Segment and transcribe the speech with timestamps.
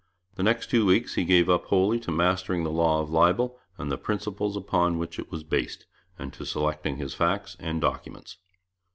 [0.33, 3.91] The next two weeks he gave up wholly to mastering the law of libel and
[3.91, 5.85] the principles upon which it was based,
[6.17, 8.37] and to selecting his facts and documents.